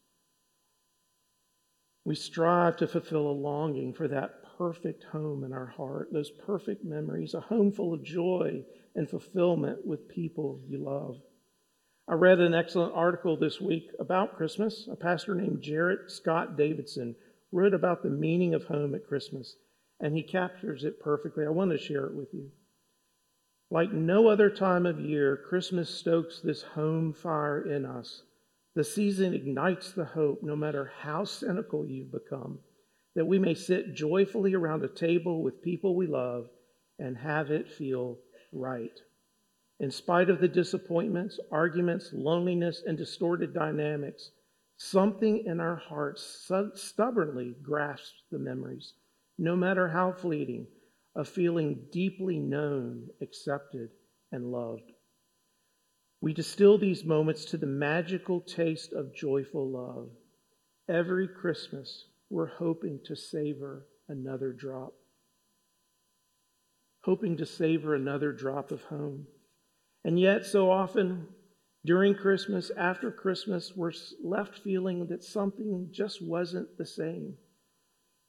We 2.05 2.15
strive 2.15 2.75
to 2.77 2.87
fulfill 2.87 3.27
a 3.27 3.31
longing 3.31 3.93
for 3.93 4.07
that 4.09 4.42
perfect 4.57 5.03
home 5.03 5.43
in 5.43 5.53
our 5.53 5.65
heart, 5.65 6.09
those 6.11 6.29
perfect 6.29 6.83
memories, 6.83 7.33
a 7.33 7.39
home 7.39 7.71
full 7.71 7.93
of 7.93 8.03
joy 8.03 8.63
and 8.95 9.09
fulfillment 9.09 9.85
with 9.85 10.07
people 10.07 10.61
you 10.67 10.77
love. 10.77 11.17
I 12.07 12.15
read 12.15 12.39
an 12.39 12.53
excellent 12.53 12.93
article 12.93 13.37
this 13.37 13.61
week 13.61 13.89
about 13.99 14.35
Christmas. 14.35 14.87
A 14.91 14.95
pastor 14.95 15.35
named 15.35 15.61
Jarrett 15.61 16.11
Scott 16.11 16.57
Davidson 16.57 17.15
wrote 17.51 17.73
about 17.73 18.03
the 18.03 18.09
meaning 18.09 18.53
of 18.53 18.65
home 18.65 18.93
at 18.93 19.07
Christmas, 19.07 19.55
and 19.99 20.15
he 20.15 20.23
captures 20.23 20.83
it 20.83 20.99
perfectly. 20.99 21.45
I 21.45 21.49
want 21.49 21.71
to 21.71 21.77
share 21.77 22.05
it 22.05 22.13
with 22.13 22.33
you. 22.33 22.51
Like 23.71 23.91
no 23.91 24.27
other 24.27 24.49
time 24.49 24.85
of 24.85 24.99
year, 24.99 25.37
Christmas 25.47 25.89
stokes 25.89 26.41
this 26.41 26.61
home 26.61 27.13
fire 27.13 27.61
in 27.61 27.85
us. 27.85 28.23
The 28.75 28.83
season 28.83 29.33
ignites 29.33 29.93
the 29.93 30.05
hope, 30.05 30.43
no 30.43 30.55
matter 30.55 30.91
how 30.99 31.23
cynical 31.23 31.85
you've 31.85 32.11
become, 32.11 32.59
that 33.15 33.25
we 33.25 33.39
may 33.39 33.53
sit 33.53 33.93
joyfully 33.93 34.53
around 34.53 34.83
a 34.83 34.87
table 34.87 35.43
with 35.43 35.61
people 35.61 35.95
we 35.95 36.07
love 36.07 36.49
and 36.99 37.17
have 37.17 37.51
it 37.51 37.71
feel 37.71 38.17
right. 38.51 38.99
In 39.79 39.91
spite 39.91 40.29
of 40.29 40.39
the 40.39 40.47
disappointments, 40.47 41.39
arguments, 41.51 42.11
loneliness, 42.13 42.83
and 42.85 42.97
distorted 42.97 43.53
dynamics, 43.53 44.31
something 44.77 45.45
in 45.45 45.59
our 45.59 45.75
hearts 45.75 46.49
stubbornly 46.75 47.55
grasps 47.61 48.23
the 48.31 48.39
memories, 48.39 48.93
no 49.37 49.55
matter 49.55 49.87
how 49.87 50.11
fleeting, 50.11 50.67
of 51.15 51.27
feeling 51.27 51.85
deeply 51.91 52.39
known, 52.39 53.07
accepted, 53.21 53.89
and 54.31 54.51
loved. 54.51 54.91
We 56.21 56.33
distill 56.33 56.77
these 56.77 57.03
moments 57.03 57.45
to 57.45 57.57
the 57.57 57.67
magical 57.67 58.41
taste 58.41 58.93
of 58.93 59.13
joyful 59.13 59.69
love. 59.69 60.09
Every 60.87 61.27
Christmas, 61.27 62.05
we're 62.33 62.47
hoping 62.47 62.99
to 63.05 63.15
savor 63.15 63.85
another 64.09 64.51
drop, 64.51 64.93
hoping 67.03 67.37
to 67.37 67.45
savor 67.45 67.93
another 67.93 68.31
drop 68.31 68.71
of 68.71 68.81
home. 68.85 69.27
And 70.03 70.19
yet, 70.19 70.43
so 70.43 70.71
often 70.71 71.27
during 71.85 72.15
Christmas, 72.15 72.71
after 72.75 73.11
Christmas, 73.11 73.73
we're 73.75 73.91
left 74.23 74.59
feeling 74.63 75.05
that 75.07 75.23
something 75.23 75.89
just 75.91 76.25
wasn't 76.25 76.75
the 76.75 76.87
same. 76.87 77.35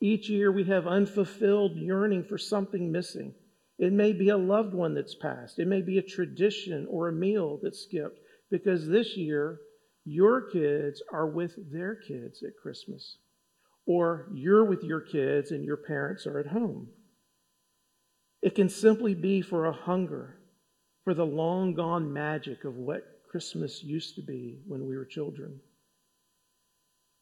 Each 0.03 0.29
year, 0.29 0.53
we 0.53 0.65
have 0.65 0.87
unfulfilled 0.87 1.77
yearning 1.77 2.25
for 2.25 2.37
something 2.37 2.93
missing. 2.93 3.33
It 3.79 3.95
may 3.95 4.13
be 4.13 4.29
a 4.29 4.37
loved 4.37 4.75
one 4.75 4.95
that's 4.95 5.15
passed, 5.15 5.59
it 5.59 5.67
may 5.67 5.81
be 5.81 5.97
a 5.97 6.03
tradition 6.03 6.87
or 6.91 7.09
a 7.09 7.13
meal 7.13 7.59
that's 7.63 7.85
skipped, 7.85 8.19
because 8.51 8.87
this 8.87 9.17
year, 9.17 9.61
your 10.05 10.43
kids 10.51 11.03
are 11.11 11.27
with 11.27 11.55
their 11.73 11.97
kids 11.97 12.43
at 12.43 12.61
Christmas, 12.61 13.17
or 13.87 14.29
you're 14.33 14.65
with 14.65 14.83
your 14.83 15.01
kids 15.01 15.51
and 15.51 15.65
your 15.65 15.77
parents 15.77 16.27
are 16.27 16.39
at 16.39 16.47
home. 16.47 16.89
It 18.43 18.55
can 18.55 18.69
simply 18.69 19.15
be 19.15 19.43
for 19.43 19.67
a 19.67 19.73
hunger 19.73 20.37
for 21.05 21.15
the 21.15 21.27
long 21.27 21.75
gone 21.75 22.13
magic 22.13 22.65
of 22.65 22.77
what 22.77 23.03
Christmas 23.31 23.83
used 23.83 24.15
to 24.17 24.23
be 24.23 24.59
when 24.67 24.87
we 24.87 24.97
were 24.97 25.05
children. 25.05 25.61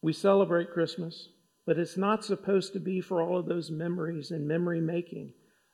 We 0.01 0.13
celebrate 0.13 0.73
Christmas, 0.73 1.29
but 1.65 1.79
it's 1.79 1.97
not 1.97 2.25
supposed 2.25 2.73
to 2.73 2.79
be 2.79 3.01
for 3.01 3.21
all 3.21 3.37
of 3.37 3.45
those 3.45 3.71
memories 3.71 4.31
and 4.31 4.47
memory 4.47 4.81
making. 4.81 5.31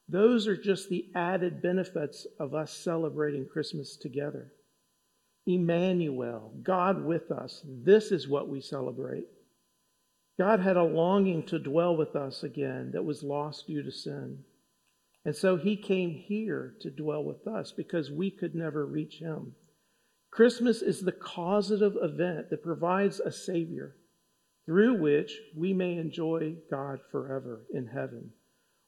Those 0.08 0.48
are 0.48 0.58
just 0.58 0.89
the 0.89 1.05
added 1.15 1.62
benefits 1.62 2.25
of 2.39 2.55
us 2.55 2.72
celebrating 2.72 3.48
Christmas 3.51 3.96
together. 3.96 4.51
Emmanuel, 5.46 6.53
God 6.63 7.03
with 7.03 7.31
us, 7.31 7.63
this 7.65 8.12
is 8.12 8.27
what 8.27 8.50
we 8.50 8.62
celebrate. 8.62 9.25
God 10.39 10.62
had 10.62 10.77
a 10.77 10.84
longing 10.84 11.43
to 11.48 11.60
dwell 11.60 11.98
with 11.98 12.15
us 12.15 12.43
again 12.43 12.91
that 12.93 13.03
was 13.03 13.24
lost 13.24 13.67
due 13.67 13.84
to 13.84 13.91
sin. 13.91 14.39
And 15.25 15.36
so 15.36 15.58
he 15.58 15.75
came 15.75 16.12
here 16.12 16.75
to 16.79 16.89
dwell 16.89 17.25
with 17.25 17.46
us 17.46 17.74
because 17.75 18.10
we 18.10 18.31
could 18.31 18.55
never 18.55 18.86
reach 18.86 19.19
him. 19.19 19.53
Christmas 20.31 20.81
is 20.81 21.01
the 21.01 21.12
causative 21.12 21.98
event 22.01 22.50
that 22.50 22.63
provides 22.63 23.19
a 23.19 23.34
Savior 23.34 23.98
through 24.65 25.01
which 25.01 25.34
we 25.58 25.74
may 25.74 25.98
enjoy 25.98 26.55
God 26.72 27.00
forever 27.12 27.65
in 27.74 27.88
heaven, 27.88 28.31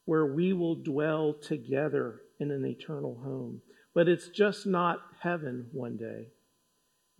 where 0.06 0.24
we 0.24 0.54
will 0.54 0.76
dwell 0.76 1.34
together 1.34 2.22
in 2.40 2.50
an 2.50 2.64
eternal 2.64 3.20
home. 3.22 3.60
But 3.94 4.08
it's 4.08 4.28
just 4.28 4.64
not 4.64 5.02
heaven 5.20 5.66
one 5.72 5.98
day. 5.98 6.28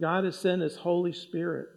God 0.00 0.24
has 0.24 0.38
sent 0.38 0.62
His 0.62 0.76
Holy 0.76 1.12
Spirit 1.12 1.68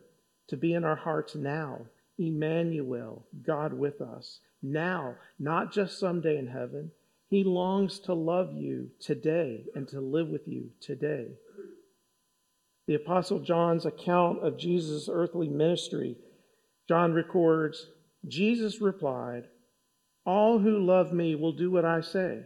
to 0.47 0.55
be 0.55 0.73
in 0.73 0.85
our 0.85 0.95
hearts 0.95 1.35
now. 1.35 1.87
Emmanuel, 2.17 3.27
God 3.45 3.73
with 3.73 4.01
us. 4.01 4.39
Now, 4.61 5.15
not 5.39 5.73
just 5.73 5.99
someday 5.99 6.37
in 6.37 6.47
heaven, 6.47 6.91
he 7.27 7.43
longs 7.43 7.99
to 8.01 8.13
love 8.13 8.53
you 8.53 8.89
today 8.99 9.65
and 9.75 9.87
to 9.89 9.99
live 9.99 10.29
with 10.29 10.47
you 10.47 10.69
today. 10.79 11.27
The 12.87 12.95
Apostle 12.95 13.39
John's 13.39 13.85
account 13.85 14.45
of 14.45 14.57
Jesus' 14.57 15.09
earthly 15.11 15.49
ministry, 15.49 16.17
John 16.87 17.13
records 17.13 17.87
Jesus 18.27 18.81
replied, 18.81 19.43
All 20.25 20.59
who 20.59 20.79
love 20.79 21.11
me 21.11 21.35
will 21.35 21.51
do 21.51 21.71
what 21.71 21.85
I 21.85 22.01
say. 22.01 22.43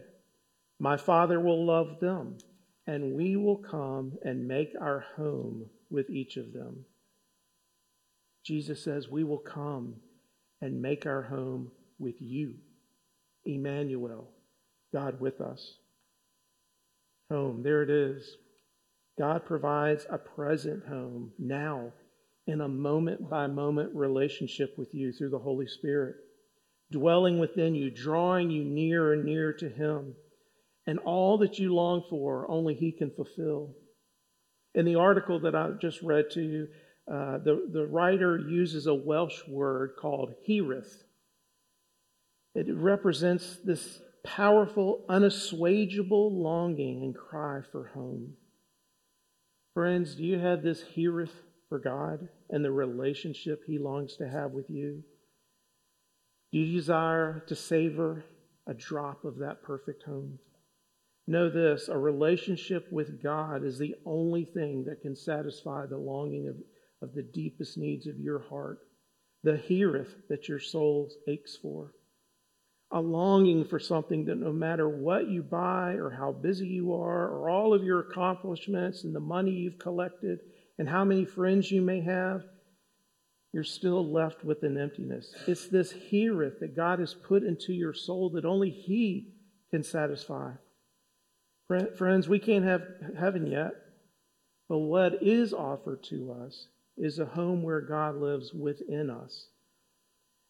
My 0.78 0.96
Father 0.96 1.40
will 1.40 1.64
love 1.64 2.00
them, 2.00 2.38
and 2.86 3.14
we 3.14 3.36
will 3.36 3.58
come 3.58 4.18
and 4.22 4.48
make 4.48 4.72
our 4.80 5.04
home 5.16 5.66
with 5.90 6.08
each 6.10 6.36
of 6.36 6.52
them. 6.52 6.84
Jesus 8.44 8.82
says, 8.82 9.08
We 9.08 9.24
will 9.24 9.38
come 9.38 9.96
and 10.60 10.82
make 10.82 11.06
our 11.06 11.22
home 11.22 11.70
with 11.98 12.16
you, 12.20 12.54
Emmanuel. 13.44 14.28
God 14.92 15.20
with 15.20 15.40
us. 15.40 15.76
Home, 17.30 17.62
there 17.62 17.82
it 17.82 17.90
is. 17.90 18.36
God 19.18 19.44
provides 19.44 20.06
a 20.10 20.18
present 20.18 20.86
home 20.86 21.32
now 21.38 21.92
in 22.46 22.60
a 22.60 22.68
moment 22.68 23.28
by 23.28 23.46
moment 23.46 23.94
relationship 23.94 24.74
with 24.76 24.92
you 24.94 25.12
through 25.12 25.30
the 25.30 25.38
Holy 25.38 25.66
Spirit, 25.66 26.16
dwelling 26.90 27.38
within 27.38 27.74
you, 27.74 27.90
drawing 27.90 28.50
you 28.50 28.64
nearer 28.64 29.12
and 29.12 29.24
nearer 29.24 29.52
to 29.52 29.68
Him. 29.68 30.14
And 30.86 30.98
all 31.00 31.38
that 31.38 31.58
you 31.58 31.74
long 31.74 32.02
for, 32.10 32.50
only 32.50 32.74
He 32.74 32.90
can 32.90 33.10
fulfill. 33.10 33.76
In 34.74 34.86
the 34.86 34.96
article 34.96 35.40
that 35.40 35.54
I 35.54 35.70
just 35.80 36.00
read 36.02 36.30
to 36.30 36.40
you, 36.40 36.68
uh, 37.10 37.38
the, 37.38 37.68
the 37.72 37.86
writer 37.86 38.38
uses 38.38 38.86
a 38.86 38.94
Welsh 38.94 39.46
word 39.48 39.94
called 39.98 40.34
hiraeth. 40.48 41.02
It 42.54 42.66
represents 42.72 43.58
this 43.64 44.00
powerful, 44.24 45.04
unassuageable 45.08 46.30
longing 46.30 47.02
and 47.02 47.14
cry 47.14 47.62
for 47.72 47.88
home. 47.94 48.34
Friends, 49.74 50.14
do 50.14 50.24
you 50.24 50.38
have 50.38 50.62
this 50.62 50.82
hiraeth 50.82 51.32
for 51.68 51.78
God 51.78 52.28
and 52.50 52.64
the 52.64 52.72
relationship 52.72 53.62
He 53.66 53.78
longs 53.78 54.16
to 54.16 54.28
have 54.28 54.52
with 54.52 54.68
you? 54.68 55.02
Do 56.52 56.58
you 56.58 56.76
desire 56.76 57.44
to 57.46 57.54
savor 57.54 58.24
a 58.66 58.74
drop 58.74 59.24
of 59.24 59.38
that 59.38 59.62
perfect 59.62 60.02
home? 60.02 60.38
Know 61.26 61.48
this 61.48 61.88
a 61.88 61.96
relationship 61.96 62.90
with 62.90 63.22
God 63.22 63.64
is 63.64 63.78
the 63.78 63.94
only 64.04 64.44
thing 64.44 64.84
that 64.84 65.00
can 65.00 65.14
satisfy 65.14 65.86
the 65.86 65.96
longing 65.96 66.48
of, 66.48 66.56
of 67.02 67.14
the 67.14 67.22
deepest 67.22 67.78
needs 67.78 68.06
of 68.06 68.18
your 68.18 68.40
heart, 68.40 68.80
the 69.42 69.56
hiraeth 69.56 70.14
that 70.28 70.48
your 70.48 70.60
soul 70.60 71.10
aches 71.26 71.56
for 71.56 71.92
a 72.92 73.00
longing 73.00 73.64
for 73.64 73.78
something 73.78 74.24
that 74.24 74.38
no 74.38 74.52
matter 74.52 74.88
what 74.88 75.28
you 75.28 75.42
buy 75.42 75.92
or 75.92 76.10
how 76.10 76.32
busy 76.32 76.66
you 76.66 76.92
are 76.92 77.28
or 77.28 77.48
all 77.48 77.72
of 77.72 77.84
your 77.84 78.00
accomplishments 78.00 79.04
and 79.04 79.14
the 79.14 79.20
money 79.20 79.52
you've 79.52 79.78
collected 79.78 80.40
and 80.78 80.88
how 80.88 81.04
many 81.04 81.24
friends 81.24 81.70
you 81.70 81.80
may 81.80 82.00
have, 82.00 82.42
you're 83.52 83.62
still 83.62 84.10
left 84.10 84.44
with 84.44 84.62
an 84.64 84.76
emptiness. 84.76 85.32
It's 85.46 85.68
this 85.68 85.92
hiraeth 85.92 86.58
that 86.60 86.74
God 86.74 86.98
has 86.98 87.14
put 87.14 87.44
into 87.44 87.72
your 87.72 87.94
soul 87.94 88.30
that 88.30 88.44
only 88.44 88.70
He 88.70 89.34
can 89.70 89.82
satisfy. 89.84 90.52
Friends, 91.96 92.28
we 92.28 92.40
can't 92.40 92.64
have 92.64 92.82
heaven 93.16 93.46
yet, 93.46 93.74
but 94.68 94.78
what 94.78 95.22
is 95.22 95.52
offered 95.52 96.02
to 96.04 96.32
us 96.44 96.66
is 96.96 97.18
a 97.18 97.24
home 97.24 97.62
where 97.62 97.80
God 97.80 98.16
lives 98.16 98.52
within 98.52 99.10
us. 99.10 99.48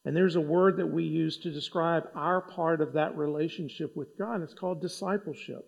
And 0.05 0.17
there's 0.17 0.37
a 0.37 0.41
word 0.41 0.79
that 0.79 0.87
we 0.87 1.05
use 1.05 1.39
to 1.39 1.53
describe 1.53 2.05
our 2.15 2.41
part 2.41 2.81
of 2.81 2.95
that 2.95 3.17
relationship 3.17 3.95
with 3.97 4.19
God. 4.19 4.43
It's 4.43 4.55
called 4.55 4.81
discipleship. 4.81 5.67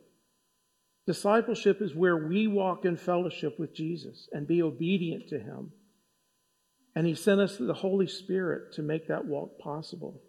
Discipleship 1.06 1.82
is 1.82 1.94
where 1.94 2.16
we 2.16 2.46
walk 2.46 2.84
in 2.84 2.96
fellowship 2.96 3.58
with 3.58 3.74
Jesus 3.74 4.28
and 4.32 4.46
be 4.46 4.62
obedient 4.62 5.28
to 5.28 5.38
Him. 5.38 5.72
And 6.94 7.06
He 7.06 7.14
sent 7.14 7.40
us 7.40 7.56
the 7.58 7.74
Holy 7.74 8.06
Spirit 8.06 8.72
to 8.74 8.82
make 8.82 9.08
that 9.08 9.26
walk 9.26 9.58
possible. 9.58 10.22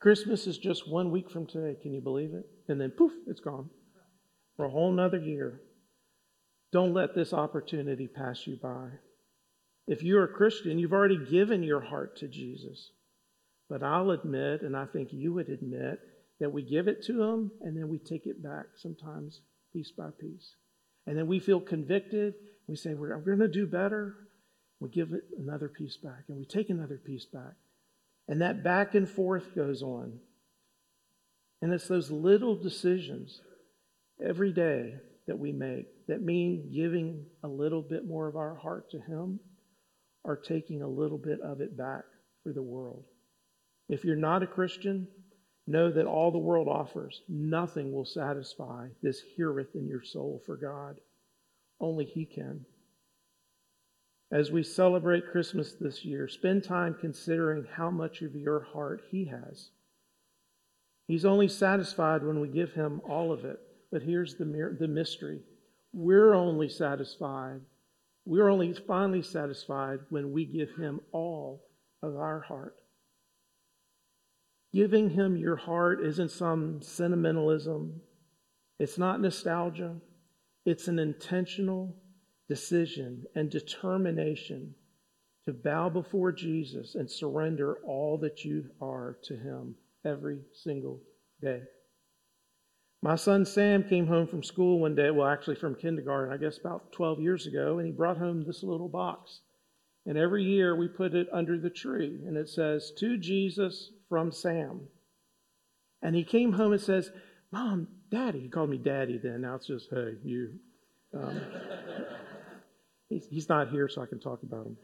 Christmas 0.00 0.48
is 0.48 0.58
just 0.58 0.90
one 0.90 1.12
week 1.12 1.30
from 1.30 1.46
today. 1.46 1.78
Can 1.80 1.92
you 1.92 2.00
believe 2.00 2.34
it? 2.34 2.46
And 2.68 2.80
then 2.80 2.90
poof, 2.90 3.12
it's 3.28 3.40
gone 3.40 3.70
for 4.56 4.64
a 4.64 4.70
whole 4.70 4.90
nother 4.90 5.18
year. 5.18 5.60
Don't 6.72 6.94
let 6.94 7.14
this 7.14 7.34
opportunity 7.34 8.08
pass 8.08 8.46
you 8.46 8.56
by. 8.56 8.88
If 9.86 10.02
you're 10.02 10.24
a 10.24 10.28
Christian, 10.28 10.78
you've 10.78 10.92
already 10.92 11.18
given 11.18 11.62
your 11.62 11.80
heart 11.80 12.16
to 12.18 12.28
Jesus. 12.28 12.90
But 13.68 13.82
I'll 13.82 14.10
admit, 14.10 14.62
and 14.62 14.76
I 14.76 14.86
think 14.86 15.12
you 15.12 15.34
would 15.34 15.48
admit, 15.48 16.00
that 16.40 16.52
we 16.52 16.62
give 16.62 16.88
it 16.88 17.04
to 17.04 17.22
Him 17.22 17.52
and 17.60 17.76
then 17.76 17.88
we 17.88 17.98
take 17.98 18.26
it 18.26 18.42
back 18.42 18.66
sometimes 18.76 19.42
piece 19.72 19.92
by 19.92 20.08
piece. 20.18 20.56
And 21.06 21.16
then 21.16 21.26
we 21.26 21.38
feel 21.40 21.60
convicted. 21.60 22.34
We 22.66 22.76
say, 22.76 22.94
We're, 22.94 23.16
we're 23.18 23.36
going 23.36 23.38
to 23.40 23.48
do 23.48 23.66
better. 23.66 24.16
We 24.80 24.88
give 24.88 25.12
it 25.12 25.24
another 25.38 25.68
piece 25.68 25.96
back 25.96 26.24
and 26.28 26.36
we 26.36 26.44
take 26.44 26.70
another 26.70 26.96
piece 26.96 27.26
back. 27.26 27.54
And 28.28 28.40
that 28.40 28.64
back 28.64 28.94
and 28.94 29.08
forth 29.08 29.54
goes 29.54 29.82
on. 29.82 30.18
And 31.60 31.72
it's 31.72 31.86
those 31.86 32.10
little 32.10 32.56
decisions 32.56 33.40
every 34.24 34.52
day 34.52 34.94
that 35.28 35.38
we 35.38 35.52
make 35.52 35.86
that 36.08 36.22
mean 36.22 36.70
giving 36.72 37.24
a 37.42 37.48
little 37.48 37.82
bit 37.82 38.06
more 38.06 38.28
of 38.28 38.36
our 38.36 38.54
heart 38.54 38.90
to 38.90 39.00
Him 39.00 39.40
or 40.24 40.36
taking 40.36 40.82
a 40.82 40.88
little 40.88 41.18
bit 41.18 41.40
of 41.40 41.60
it 41.60 41.76
back 41.76 42.04
for 42.42 42.52
the 42.52 42.62
world. 42.62 43.04
If 43.88 44.04
you're 44.04 44.16
not 44.16 44.42
a 44.42 44.46
Christian, 44.46 45.08
know 45.66 45.90
that 45.90 46.06
all 46.06 46.30
the 46.30 46.38
world 46.38 46.68
offers, 46.68 47.22
nothing 47.28 47.92
will 47.92 48.04
satisfy 48.04 48.88
this 49.02 49.22
hiraeth 49.36 49.74
in 49.74 49.86
your 49.86 50.02
soul 50.02 50.42
for 50.44 50.56
God. 50.56 51.00
Only 51.80 52.04
He 52.04 52.24
can. 52.24 52.64
As 54.30 54.50
we 54.50 54.62
celebrate 54.62 55.30
Christmas 55.30 55.74
this 55.74 56.04
year, 56.04 56.26
spend 56.26 56.64
time 56.64 56.96
considering 56.98 57.66
how 57.70 57.90
much 57.90 58.22
of 58.22 58.34
your 58.34 58.60
heart 58.72 59.02
He 59.10 59.26
has. 59.26 59.70
He's 61.06 61.24
only 61.24 61.48
satisfied 61.48 62.24
when 62.24 62.40
we 62.40 62.48
give 62.48 62.72
Him 62.72 63.02
all 63.06 63.32
of 63.32 63.44
it. 63.44 63.58
But 63.90 64.02
here's 64.02 64.36
the, 64.36 64.76
the 64.78 64.88
mystery 64.88 65.40
we're 65.92 66.34
only 66.34 66.68
satisfied, 66.68 67.60
we're 68.24 68.48
only 68.48 68.72
finally 68.72 69.22
satisfied 69.22 70.00
when 70.08 70.32
we 70.32 70.44
give 70.44 70.70
Him 70.76 71.00
all 71.12 71.64
of 72.02 72.16
our 72.16 72.40
heart. 72.40 72.76
Giving 74.72 75.10
Him 75.10 75.36
your 75.36 75.56
heart 75.56 76.04
isn't 76.04 76.30
some 76.30 76.80
sentimentalism, 76.80 78.00
it's 78.78 78.98
not 78.98 79.20
nostalgia, 79.20 79.96
it's 80.64 80.88
an 80.88 80.98
intentional 80.98 81.96
decision 82.48 83.24
and 83.34 83.50
determination 83.50 84.74
to 85.44 85.52
bow 85.52 85.88
before 85.88 86.32
Jesus 86.32 86.94
and 86.94 87.10
surrender 87.10 87.78
all 87.84 88.18
that 88.18 88.44
you 88.44 88.64
are 88.80 89.18
to 89.24 89.36
Him 89.36 89.74
every 90.04 90.38
single 90.54 91.00
day. 91.40 91.62
My 93.02 93.16
son 93.16 93.44
Sam 93.44 93.82
came 93.82 94.06
home 94.06 94.28
from 94.28 94.44
school 94.44 94.78
one 94.78 94.94
day, 94.94 95.10
well, 95.10 95.26
actually 95.26 95.56
from 95.56 95.74
kindergarten, 95.74 96.32
I 96.32 96.36
guess 96.36 96.58
about 96.58 96.92
12 96.92 97.20
years 97.20 97.46
ago, 97.48 97.78
and 97.78 97.86
he 97.86 97.92
brought 97.92 98.16
home 98.16 98.44
this 98.44 98.62
little 98.62 98.88
box. 98.88 99.40
And 100.06 100.16
every 100.16 100.44
year 100.44 100.76
we 100.76 100.86
put 100.86 101.14
it 101.14 101.28
under 101.32 101.58
the 101.58 101.70
tree, 101.70 102.20
and 102.24 102.36
it 102.36 102.48
says, 102.48 102.92
To 102.98 103.18
Jesus 103.18 103.90
from 104.08 104.30
Sam. 104.30 104.82
And 106.00 106.14
he 106.14 106.22
came 106.22 106.52
home 106.52 106.72
and 106.72 106.80
says, 106.80 107.10
Mom, 107.50 107.88
Daddy. 108.10 108.40
He 108.40 108.48
called 108.48 108.70
me 108.70 108.78
Daddy 108.78 109.18
then. 109.18 109.42
Now 109.42 109.56
it's 109.56 109.66
just, 109.66 109.88
hey, 109.90 110.14
you. 110.24 110.54
Um, 111.14 111.40
he's, 113.08 113.26
he's 113.28 113.48
not 113.48 113.70
here, 113.70 113.88
so 113.88 114.02
I 114.02 114.06
can 114.06 114.20
talk 114.20 114.42
about 114.44 114.66
him. 114.66 114.76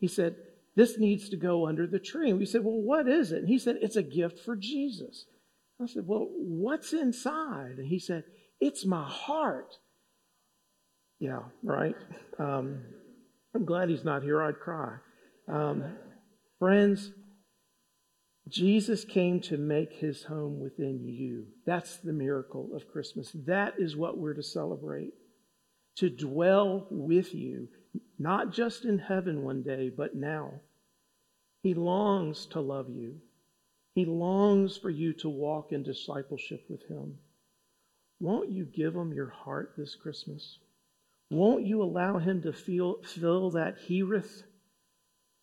He 0.00 0.08
said, 0.08 0.36
This 0.74 0.98
needs 0.98 1.28
to 1.30 1.36
go 1.36 1.66
under 1.66 1.86
the 1.86 1.98
tree. 1.98 2.30
And 2.30 2.38
we 2.38 2.46
said, 2.46 2.64
Well, 2.64 2.80
what 2.80 3.08
is 3.08 3.32
it? 3.32 3.40
And 3.40 3.48
he 3.48 3.58
said, 3.58 3.76
It's 3.82 3.96
a 3.96 4.02
gift 4.02 4.40
for 4.40 4.56
Jesus. 4.56 5.26
I 5.80 5.86
said, 5.86 6.06
Well, 6.06 6.28
what's 6.30 6.92
inside? 6.92 7.76
And 7.78 7.86
he 7.86 7.98
said, 7.98 8.24
It's 8.60 8.84
my 8.84 9.04
heart. 9.04 9.74
Yeah, 11.18 11.40
right? 11.62 11.96
Um, 12.38 12.82
I'm 13.54 13.64
glad 13.64 13.88
he's 13.88 14.04
not 14.04 14.22
here. 14.22 14.42
I'd 14.42 14.60
cry. 14.60 14.96
Um, 15.48 15.84
friends, 16.58 17.10
Jesus 18.48 19.04
came 19.04 19.40
to 19.42 19.56
make 19.56 19.94
his 19.94 20.24
home 20.24 20.60
within 20.60 21.04
you. 21.04 21.46
That's 21.64 21.96
the 21.96 22.12
miracle 22.12 22.70
of 22.74 22.88
Christmas. 22.88 23.32
That 23.46 23.74
is 23.78 23.96
what 23.96 24.18
we're 24.18 24.34
to 24.34 24.42
celebrate. 24.42 25.12
To 25.96 26.10
dwell 26.10 26.86
with 26.90 27.34
you, 27.34 27.68
not 28.18 28.52
just 28.52 28.84
in 28.84 28.98
heaven 28.98 29.42
one 29.42 29.62
day, 29.62 29.90
but 29.94 30.14
now. 30.14 30.60
He 31.62 31.74
longs 31.74 32.46
to 32.46 32.60
love 32.60 32.88
you. 32.90 33.16
He 33.96 34.04
longs 34.04 34.76
for 34.76 34.90
you 34.90 35.12
to 35.14 35.28
walk 35.28 35.72
in 35.72 35.82
discipleship 35.82 36.64
with 36.68 36.86
him. 36.86 37.18
Won't 38.20 38.52
you 38.52 38.64
give 38.64 38.94
him 38.94 39.12
your 39.12 39.30
heart 39.30 39.74
this 39.76 39.96
Christmas? 39.96 40.58
Won't 41.30 41.66
you 41.66 41.82
allow 41.82 42.18
him 42.18 42.42
to 42.42 42.52
feel, 42.52 43.02
fill 43.02 43.50
that 43.50 43.76
hiraeth, 43.88 44.44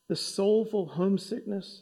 the 0.07 0.15
soulful 0.15 0.85
homesickness? 0.85 1.81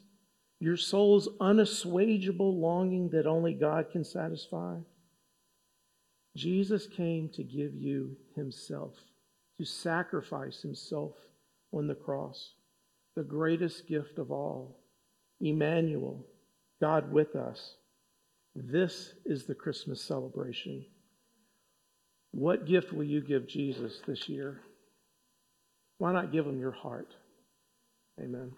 your 0.61 0.77
soul's 0.77 1.27
unassuageable 1.39 2.59
longing 2.61 3.09
that 3.09 3.25
only 3.25 3.51
God 3.51 3.87
can 3.91 4.03
satisfy? 4.03 4.77
Jesus 6.37 6.85
came 6.85 7.29
to 7.29 7.43
give 7.43 7.73
you 7.73 8.15
himself, 8.35 8.93
to 9.57 9.65
sacrifice 9.65 10.61
himself 10.61 11.15
on 11.73 11.87
the 11.87 11.95
cross, 11.95 12.53
the 13.15 13.23
greatest 13.23 13.87
gift 13.87 14.19
of 14.19 14.31
all. 14.31 14.77
Emmanuel, 15.41 16.23
God 16.81 17.11
with 17.11 17.35
us. 17.35 17.75
This 18.55 19.13
is 19.25 19.45
the 19.45 19.55
Christmas 19.55 20.01
celebration. 20.01 20.83
What 22.31 22.65
gift 22.65 22.91
will 22.91 23.05
you 23.05 23.21
give 23.21 23.47
Jesus 23.47 24.01
this 24.05 24.27
year? 24.27 24.59
Why 25.99 26.11
not 26.11 26.31
give 26.31 26.45
him 26.45 26.59
your 26.59 26.71
heart? 26.71 27.13
Amen. 28.19 28.51